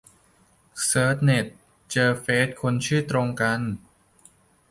[0.83, 1.45] เสิร์ชเน็ต
[1.91, 3.59] เจอเฟซคนชื่อตรงกัน